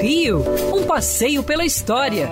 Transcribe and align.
Rio, 0.00 0.44
um 0.74 0.84
passeio 0.84 1.42
pela 1.42 1.64
história, 1.64 2.28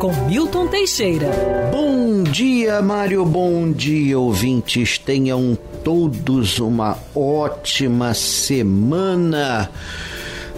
com 0.00 0.12
Milton 0.26 0.66
Teixeira. 0.66 1.30
Bom 1.70 2.22
dia, 2.22 2.80
Mário, 2.80 3.24
bom 3.24 3.70
dia, 3.70 4.18
ouvintes. 4.18 4.98
Tenham 4.98 5.56
todos 5.84 6.58
uma 6.58 6.98
ótima 7.14 8.14
semana. 8.14 9.70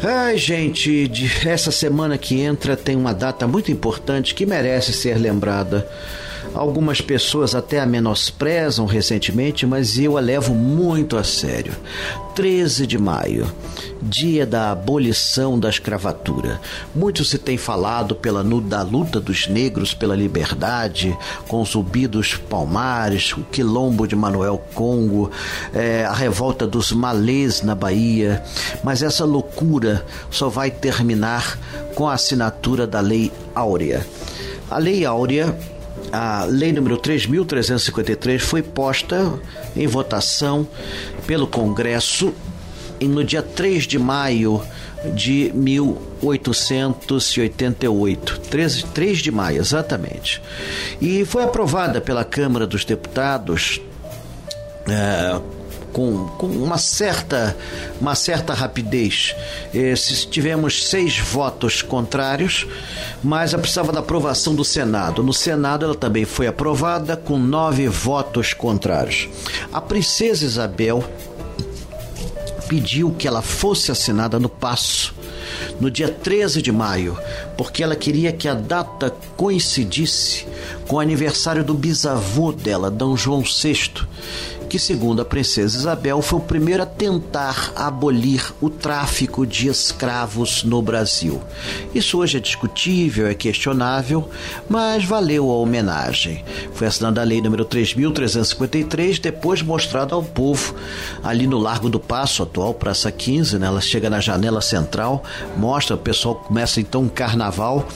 Ai, 0.02 0.36
gente, 0.36 1.10
essa 1.46 1.70
semana 1.70 2.18
que 2.18 2.40
entra 2.40 2.76
tem 2.76 2.94
uma 2.96 3.14
data 3.14 3.46
muito 3.46 3.72
importante 3.72 4.34
que 4.34 4.44
merece 4.44 4.92
ser 4.92 5.18
lembrada. 5.18 5.88
Algumas 6.54 7.00
pessoas 7.00 7.52
até 7.52 7.80
a 7.80 7.86
menosprezam 7.86 8.86
recentemente, 8.86 9.66
mas 9.66 9.98
eu 9.98 10.16
a 10.16 10.20
levo 10.20 10.54
muito 10.54 11.16
a 11.16 11.24
sério. 11.24 11.74
13 12.36 12.86
de 12.86 12.96
maio, 12.96 13.52
dia 14.00 14.46
da 14.46 14.70
abolição 14.70 15.58
da 15.58 15.68
escravatura. 15.68 16.60
Muito 16.94 17.24
se 17.24 17.38
tem 17.38 17.58
falado 17.58 18.14
pela 18.14 18.44
da 18.60 18.82
luta 18.82 19.20
dos 19.20 19.48
negros 19.48 19.94
pela 19.94 20.14
liberdade, 20.14 21.16
com 21.48 21.60
o 21.60 21.64
zumbi 21.64 22.06
dos 22.06 22.34
palmares, 22.36 23.32
o 23.32 23.42
quilombo 23.42 24.06
de 24.06 24.14
Manuel 24.14 24.62
Congo, 24.74 25.32
é, 25.72 26.04
a 26.04 26.12
revolta 26.12 26.68
dos 26.68 26.92
malês 26.92 27.62
na 27.62 27.74
Bahia, 27.74 28.44
mas 28.84 29.02
essa 29.02 29.24
loucura 29.24 30.06
só 30.30 30.48
vai 30.48 30.70
terminar 30.70 31.58
com 31.96 32.08
a 32.08 32.14
assinatura 32.14 32.86
da 32.86 33.00
Lei 33.00 33.32
Áurea. 33.54 34.06
A 34.70 34.78
Lei 34.78 35.04
Áurea 35.04 35.56
a 36.14 36.44
lei 36.44 36.72
número 36.72 36.96
3.353 36.96 38.38
foi 38.38 38.62
posta 38.62 39.34
em 39.74 39.88
votação 39.88 40.68
pelo 41.26 41.48
Congresso 41.48 42.32
no 43.00 43.24
dia 43.24 43.42
3 43.42 43.84
de 43.84 43.98
maio 43.98 44.62
de 45.14 45.50
1888. 45.54 48.40
3, 48.48 48.82
3 48.94 49.18
de 49.18 49.30
maio, 49.30 49.60
exatamente. 49.60 50.40
E 51.00 51.24
foi 51.24 51.42
aprovada 51.42 52.00
pela 52.00 52.24
Câmara 52.24 52.66
dos 52.66 52.84
Deputados. 52.84 53.80
É, 54.88 55.40
com, 55.94 56.26
com 56.36 56.48
uma, 56.48 56.76
certa, 56.76 57.56
uma 58.00 58.16
certa 58.16 58.52
rapidez. 58.52 59.34
Eh, 59.72 59.94
tivemos 60.28 60.88
seis 60.88 61.18
votos 61.18 61.82
contrários, 61.82 62.66
mas 63.22 63.54
ela 63.54 63.62
precisava 63.62 63.92
da 63.92 64.00
aprovação 64.00 64.56
do 64.56 64.64
Senado. 64.64 65.22
No 65.22 65.32
Senado, 65.32 65.84
ela 65.84 65.94
também 65.94 66.24
foi 66.24 66.48
aprovada 66.48 67.16
com 67.16 67.38
nove 67.38 67.86
votos 67.86 68.52
contrários. 68.52 69.28
A 69.72 69.80
princesa 69.80 70.44
Isabel 70.44 71.02
pediu 72.68 73.12
que 73.12 73.28
ela 73.28 73.40
fosse 73.40 73.92
assinada 73.92 74.40
no 74.40 74.48
Passo 74.48 75.14
no 75.80 75.90
dia 75.90 76.08
13 76.08 76.62
de 76.62 76.72
maio, 76.72 77.16
porque 77.56 77.82
ela 77.82 77.96
queria 77.96 78.32
que 78.32 78.48
a 78.48 78.54
data 78.54 79.14
coincidisse 79.36 80.46
com 80.86 80.96
o 80.96 81.00
aniversário 81.00 81.64
do 81.64 81.74
bisavô 81.74 82.52
dela, 82.52 82.90
D. 82.90 83.04
João 83.16 83.42
VI, 83.42 84.06
que, 84.74 84.78
segundo 84.80 85.22
a 85.22 85.24
princesa 85.24 85.78
Isabel, 85.78 86.20
foi 86.20 86.40
o 86.40 86.42
primeiro 86.42 86.82
a 86.82 86.86
tentar 86.86 87.72
abolir 87.76 88.52
o 88.60 88.68
tráfico 88.68 89.46
de 89.46 89.68
escravos 89.68 90.64
no 90.64 90.82
Brasil. 90.82 91.40
Isso 91.94 92.18
hoje 92.18 92.38
é 92.38 92.40
discutível, 92.40 93.28
é 93.28 93.34
questionável, 93.34 94.28
mas 94.68 95.04
valeu 95.04 95.48
a 95.48 95.54
homenagem. 95.54 96.44
Foi 96.72 96.88
assinada 96.88 97.20
a 97.20 97.24
lei 97.24 97.40
número 97.40 97.64
3.353, 97.64 99.20
depois 99.20 99.62
mostrada 99.62 100.12
ao 100.12 100.24
povo 100.24 100.74
ali 101.22 101.46
no 101.46 101.58
Largo 101.58 101.88
do 101.88 102.00
Passo, 102.00 102.42
atual 102.42 102.74
Praça 102.74 103.12
15, 103.12 103.60
né? 103.60 103.68
ela 103.68 103.80
chega 103.80 104.10
na 104.10 104.18
janela 104.18 104.60
central, 104.60 105.22
mostra, 105.56 105.94
o 105.94 105.98
pessoal 105.98 106.34
começa 106.34 106.80
então 106.80 107.02
um 107.02 107.08
carnaval. 107.08 107.86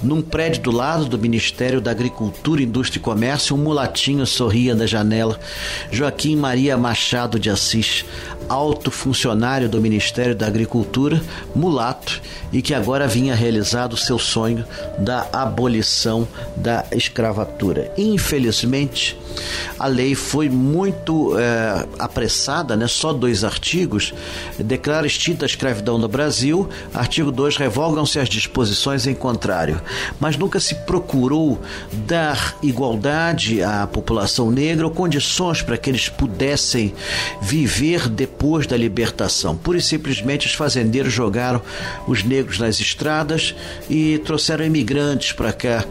Num 0.00 0.22
prédio 0.22 0.62
do 0.62 0.70
lado 0.70 1.06
do 1.06 1.18
Ministério 1.18 1.80
da 1.80 1.90
Agricultura, 1.90 2.62
Indústria 2.62 3.00
e 3.00 3.02
Comércio, 3.02 3.56
um 3.56 3.58
mulatinho 3.58 4.24
sorria 4.24 4.76
da 4.76 4.86
janela. 4.86 5.36
Joaquim 5.90 6.19
Maria 6.36 6.76
Machado 6.76 7.38
de 7.38 7.50
Assis, 7.50 8.04
alto 8.50 8.90
funcionário 8.90 9.68
do 9.68 9.80
Ministério 9.80 10.34
da 10.34 10.44
Agricultura, 10.44 11.22
mulato, 11.54 12.20
e 12.52 12.60
que 12.60 12.74
agora 12.74 13.06
vinha 13.06 13.32
realizado 13.32 13.96
seu 13.96 14.18
sonho 14.18 14.64
da 14.98 15.24
abolição 15.32 16.26
da 16.56 16.84
escravatura. 16.90 17.92
Infelizmente, 17.96 19.16
a 19.78 19.86
lei 19.86 20.16
foi 20.16 20.48
muito 20.48 21.38
é, 21.38 21.86
apressada, 21.96 22.76
né? 22.76 22.88
só 22.88 23.12
dois 23.12 23.44
artigos. 23.44 24.12
Declara 24.58 25.06
extinta 25.06 25.44
a 25.44 25.46
escravidão 25.46 25.96
no 25.96 26.08
Brasil. 26.08 26.68
Artigo 26.92 27.30
2. 27.30 27.56
Revogam-se 27.56 28.18
as 28.18 28.28
disposições 28.28 29.06
em 29.06 29.14
contrário. 29.14 29.80
Mas 30.18 30.36
nunca 30.36 30.58
se 30.58 30.74
procurou 30.74 31.60
dar 31.92 32.56
igualdade 32.62 33.62
à 33.62 33.86
população 33.86 34.50
negra 34.50 34.86
ou 34.86 34.92
condições 34.92 35.62
para 35.62 35.78
que 35.78 35.88
eles 35.88 36.08
pudessem 36.08 36.92
viver 37.40 38.08
depois 38.08 38.39
da 38.66 38.76
libertação. 38.76 39.54
Pura 39.54 39.78
e 39.78 39.82
simplesmente 39.82 40.46
os 40.46 40.54
fazendeiros 40.54 41.12
jogaram 41.12 41.60
os 42.06 42.24
negros 42.24 42.58
nas 42.58 42.80
estradas 42.80 43.54
e 43.88 44.18
trouxeram 44.24 44.64
imigrantes 44.64 45.32
para 45.32 45.52
cá 45.52 45.84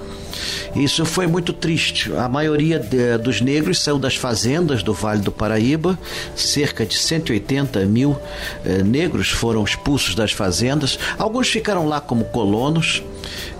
isso 0.75 1.05
foi 1.05 1.27
muito 1.27 1.53
triste. 1.53 2.11
A 2.13 2.29
maioria 2.29 2.79
de, 2.79 3.17
dos 3.17 3.41
negros 3.41 3.79
saiu 3.79 3.97
das 3.97 4.15
fazendas 4.15 4.83
do 4.83 4.93
Vale 4.93 5.21
do 5.21 5.31
Paraíba, 5.31 5.97
cerca 6.35 6.85
de 6.85 6.97
180 6.97 7.85
mil 7.85 8.17
eh, 8.65 8.83
negros 8.83 9.29
foram 9.29 9.63
expulsos 9.63 10.15
das 10.15 10.31
fazendas. 10.31 10.99
Alguns 11.17 11.49
ficaram 11.49 11.87
lá 11.87 11.99
como 11.99 12.25
colonos, 12.25 13.03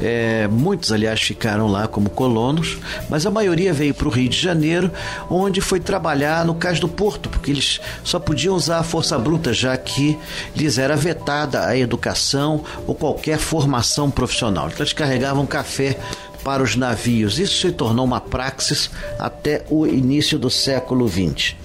eh, 0.02 0.47
muitos, 0.47 0.91
aliás, 0.91 1.22
ficaram 1.22 1.68
lá 1.68 1.88
como 1.88 2.09
colonos, 2.09 2.78
mas 3.09 3.25
a 3.25 3.31
maioria 3.31 3.74
veio 3.74 3.94
para 3.94 4.08
o 4.08 4.12
Rio 4.12 4.29
de 4.29 4.40
Janeiro, 4.40 4.91
onde 5.29 5.62
foi 5.62 5.79
trabalhar 5.79 6.46
no 6.46 6.56
Cais 6.56 6.79
do 6.79 6.88
Porto, 6.88 7.29
porque 7.29 7.52
eles 7.52 7.81
só 8.03 8.19
podiam 8.19 8.56
usar 8.56 8.79
a 8.79 8.84
força 8.84 9.18
bruta, 9.18 9.53
já 9.53 9.75
que 9.78 10.18
lhes 10.56 10.78
era 10.78 10.96
vetada 10.96 11.66
a 11.66 11.78
educação 11.78 12.63
ou 12.88 12.96
qualquer 12.96 13.38
formação 13.38 14.09
profissional. 14.09 14.68
Então, 14.68 14.79
eles 14.79 14.94
carregavam 14.94 15.46
café 15.46 15.97
para 16.44 16.64
os 16.64 16.76
navios. 16.76 17.40
Isso 17.40 17.68
se 17.68 17.72
tornou 17.72 18.06
uma 18.06 18.22
praxis 18.22 18.90
até 19.18 19.64
o 19.70 19.86
início 19.86 20.38
do 20.38 20.50
século 20.50 21.08
XX. 21.08 21.56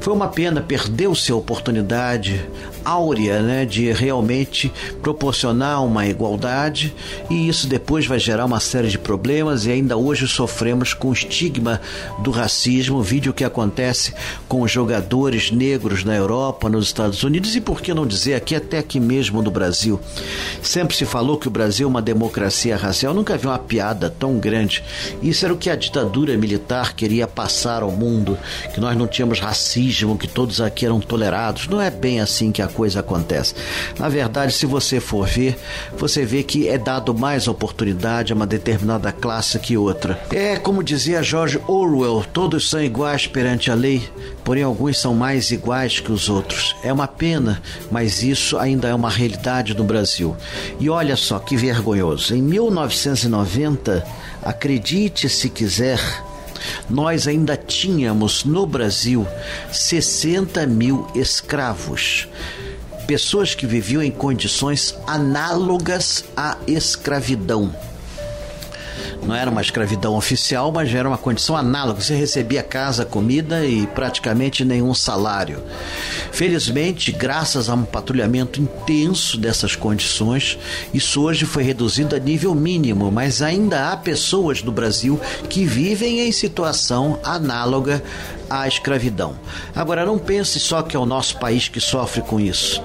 Foi 0.00 0.12
uma 0.12 0.28
pena, 0.28 0.60
perdeu-se 0.60 1.32
a 1.32 1.36
oportunidade 1.36 2.44
áurea 2.84 3.40
né, 3.42 3.64
de 3.64 3.90
realmente 3.92 4.72
proporcionar 5.02 5.84
uma 5.84 6.06
igualdade 6.06 6.94
e 7.30 7.48
isso 7.48 7.66
depois 7.66 8.06
vai 8.06 8.18
gerar 8.18 8.44
uma 8.44 8.60
série 8.60 8.88
de 8.88 8.98
problemas 8.98 9.66
e 9.66 9.70
ainda 9.70 9.96
hoje 9.96 10.26
sofremos 10.28 10.92
com 10.94 11.08
o 11.08 11.12
estigma 11.12 11.80
do 12.20 12.30
racismo, 12.30 13.02
vídeo 13.02 13.32
que 13.32 13.44
acontece 13.44 14.14
com 14.48 14.66
jogadores 14.66 15.50
negros 15.50 16.04
na 16.04 16.14
Europa, 16.14 16.68
nos 16.68 16.86
Estados 16.86 17.22
Unidos 17.22 17.56
e 17.56 17.60
por 17.60 17.80
que 17.80 17.94
não 17.94 18.06
dizer 18.06 18.34
aqui 18.34 18.54
até 18.54 18.78
aqui 18.78 19.00
mesmo 19.00 19.42
no 19.42 19.50
Brasil. 19.50 20.00
Sempre 20.62 20.96
se 20.96 21.04
falou 21.04 21.38
que 21.38 21.48
o 21.48 21.50
Brasil 21.50 21.86
é 21.86 21.90
uma 21.90 22.02
democracia 22.02 22.76
racial, 22.76 23.12
Eu 23.12 23.16
nunca 23.16 23.36
vi 23.36 23.46
uma 23.46 23.58
piada 23.58 24.10
tão 24.10 24.38
grande. 24.38 24.82
Isso 25.22 25.44
era 25.44 25.54
o 25.54 25.56
que 25.56 25.70
a 25.70 25.76
ditadura 25.76 26.36
militar 26.36 26.94
queria 26.94 27.26
passar 27.26 27.82
ao 27.82 27.90
mundo, 27.90 28.38
que 28.72 28.80
nós 28.80 28.96
não 28.96 29.06
tínhamos 29.06 29.40
racismo, 29.40 30.18
que 30.18 30.28
todos 30.28 30.60
aqui 30.60 30.84
eram 30.84 31.00
tolerados. 31.00 31.68
Não 31.68 31.80
é 31.80 31.90
bem 31.90 32.20
assim 32.20 32.52
que 32.52 32.62
a 32.62 32.68
coisa 32.74 33.00
acontece. 33.00 33.54
Na 33.98 34.08
verdade, 34.08 34.52
se 34.52 34.66
você 34.66 35.00
for 35.00 35.26
ver, 35.26 35.56
você 35.96 36.24
vê 36.24 36.42
que 36.42 36.68
é 36.68 36.76
dado 36.76 37.14
mais 37.14 37.46
oportunidade 37.46 38.32
a 38.32 38.36
uma 38.36 38.46
determinada 38.46 39.12
classe 39.12 39.58
que 39.58 39.76
outra. 39.76 40.20
É 40.30 40.56
como 40.56 40.82
dizia 40.82 41.22
George 41.22 41.60
Orwell: 41.66 42.24
todos 42.32 42.68
são 42.68 42.82
iguais 42.82 43.26
perante 43.26 43.70
a 43.70 43.74
lei, 43.74 44.02
porém 44.42 44.62
alguns 44.62 44.98
são 44.98 45.14
mais 45.14 45.50
iguais 45.50 46.00
que 46.00 46.12
os 46.12 46.28
outros. 46.28 46.74
É 46.82 46.92
uma 46.92 47.06
pena, 47.06 47.62
mas 47.90 48.22
isso 48.22 48.58
ainda 48.58 48.88
é 48.88 48.94
uma 48.94 49.10
realidade 49.10 49.74
no 49.74 49.84
Brasil. 49.84 50.36
E 50.80 50.90
olha 50.90 51.16
só 51.16 51.38
que 51.38 51.56
vergonhoso. 51.56 52.34
Em 52.34 52.42
1990, 52.42 54.04
acredite 54.42 55.28
se 55.28 55.48
quiser, 55.48 56.00
nós 56.88 57.26
ainda 57.26 57.56
tínhamos 57.56 58.44
no 58.44 58.66
Brasil 58.66 59.26
60 59.70 60.66
mil 60.66 61.06
escravos 61.14 62.28
pessoas 63.06 63.54
que 63.54 63.66
viviam 63.66 64.02
em 64.02 64.10
condições 64.10 64.96
análogas 65.06 66.24
à 66.36 66.56
escravidão. 66.66 67.72
Não 69.26 69.34
era 69.34 69.50
uma 69.50 69.62
escravidão 69.62 70.16
oficial, 70.16 70.70
mas 70.70 70.94
era 70.94 71.08
uma 71.08 71.16
condição 71.16 71.56
análoga. 71.56 72.00
Você 72.00 72.14
recebia 72.14 72.62
casa, 72.62 73.06
comida 73.06 73.64
e 73.64 73.86
praticamente 73.86 74.64
nenhum 74.64 74.92
salário. 74.92 75.62
Felizmente, 76.30 77.10
graças 77.10 77.68
a 77.70 77.74
um 77.74 77.84
patrulhamento 77.84 78.60
intenso 78.60 79.38
dessas 79.38 79.74
condições, 79.74 80.58
isso 80.92 81.22
hoje 81.22 81.46
foi 81.46 81.62
reduzido 81.62 82.14
a 82.14 82.18
nível 82.18 82.54
mínimo, 82.54 83.10
mas 83.10 83.40
ainda 83.40 83.90
há 83.90 83.96
pessoas 83.96 84.62
no 84.62 84.72
Brasil 84.72 85.18
que 85.48 85.64
vivem 85.64 86.20
em 86.20 86.32
situação 86.32 87.18
análoga 87.24 88.02
à 88.50 88.68
escravidão. 88.68 89.36
Agora, 89.74 90.04
não 90.04 90.18
pense 90.18 90.60
só 90.60 90.82
que 90.82 90.96
é 90.96 90.98
o 90.98 91.06
nosso 91.06 91.38
país 91.38 91.66
que 91.66 91.80
sofre 91.80 92.20
com 92.20 92.38
isso. 92.38 92.82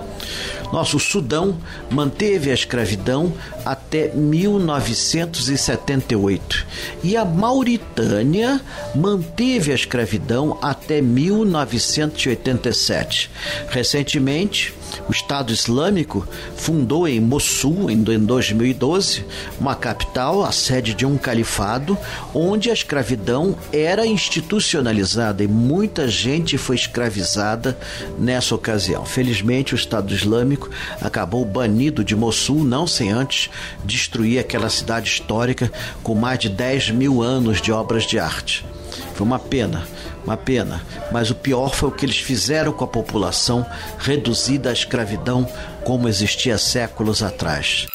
Nosso 0.71 0.99
Sudão 0.99 1.57
manteve 1.89 2.51
a 2.51 2.53
escravidão 2.53 3.33
até 3.65 4.13
1978 4.13 6.67
e 7.03 7.17
a 7.17 7.25
Mauritânia 7.25 8.61
manteve 8.95 9.71
a 9.71 9.75
escravidão 9.75 10.59
até 10.61 11.01
1987. 11.01 13.31
Recentemente, 13.69 14.75
o 15.07 15.11
Estado 15.11 15.51
Islâmico 15.51 16.27
fundou 16.55 17.07
em 17.07 17.19
Mossul, 17.19 17.89
em 17.89 18.01
2012, 18.01 19.25
uma 19.59 19.75
capital, 19.75 20.43
a 20.43 20.51
sede 20.51 20.93
de 20.93 21.05
um 21.05 21.17
califado, 21.17 21.97
onde 22.33 22.69
a 22.69 22.73
escravidão 22.73 23.55
era 23.71 24.05
institucionalizada 24.05 25.43
e 25.43 25.47
muita 25.47 26.07
gente 26.07 26.57
foi 26.57 26.75
escravizada 26.75 27.77
nessa 28.17 28.55
ocasião. 28.55 29.05
Felizmente, 29.05 29.73
o 29.73 29.77
Estado 29.77 30.13
Islâmico 30.13 30.69
acabou 31.01 31.45
banido 31.45 32.03
de 32.03 32.15
Mossul, 32.15 32.63
não 32.63 32.85
sem 32.85 33.11
antes 33.11 33.49
destruir 33.83 34.39
aquela 34.39 34.69
cidade 34.69 35.09
histórica 35.09 35.71
com 36.03 36.15
mais 36.15 36.39
de 36.39 36.49
10 36.49 36.91
mil 36.91 37.21
anos 37.21 37.61
de 37.61 37.71
obras 37.71 38.05
de 38.05 38.19
arte. 38.19 38.65
Foi 39.13 39.25
uma 39.25 39.39
pena, 39.39 39.85
uma 40.25 40.37
pena. 40.37 40.81
Mas 41.11 41.29
o 41.29 41.35
pior 41.35 41.69
foi 41.73 41.89
o 41.89 41.91
que 41.91 42.05
eles 42.05 42.19
fizeram 42.19 42.71
com 42.71 42.83
a 42.83 42.87
população 42.87 43.65
reduzida 43.97 44.69
à 44.69 44.73
escravidão 44.73 45.47
como 45.83 46.07
existia 46.07 46.57
séculos 46.57 47.23
atrás. 47.23 47.87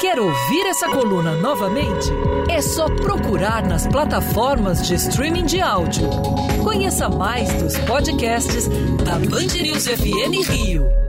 Quer 0.00 0.18
ouvir 0.18 0.66
essa 0.66 0.88
coluna 0.88 1.34
novamente? 1.36 2.10
É 2.50 2.60
só 2.60 2.86
procurar 2.88 3.66
nas 3.66 3.86
plataformas 3.86 4.86
de 4.86 4.94
streaming 4.94 5.46
de 5.46 5.60
áudio. 5.60 6.10
Conheça 6.62 7.08
mais 7.08 7.50
dos 7.54 7.78
podcasts 7.78 8.68
da 9.02 9.18
Band 9.18 9.54
News 9.62 9.86
FM 9.86 10.46
Rio. 10.50 11.03